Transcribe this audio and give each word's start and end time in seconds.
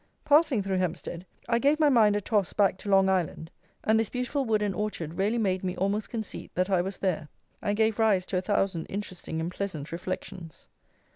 Passing 0.25 0.63
through 0.63 0.79
Hempstead 0.79 1.27
I 1.47 1.59
gave 1.59 1.79
my 1.79 1.89
mind 1.89 2.15
a 2.15 2.21
toss 2.21 2.53
back 2.53 2.79
to 2.79 2.89
Long 2.89 3.07
Island, 3.07 3.51
and 3.83 3.99
this 3.99 4.09
beautiful 4.09 4.45
wood 4.45 4.63
and 4.63 4.73
orchard 4.73 5.13
really 5.13 5.37
made 5.37 5.63
me 5.63 5.75
almost 5.77 6.09
conceit 6.09 6.49
that 6.55 6.71
I 6.71 6.81
was 6.81 6.97
there, 6.97 7.29
and 7.61 7.77
gave 7.77 7.99
rise 7.99 8.25
to 8.25 8.37
a 8.39 8.41
thousand 8.41 8.87
interesting 8.87 9.39
and 9.39 9.51
pleasant 9.51 9.91
reflections. 9.91 10.67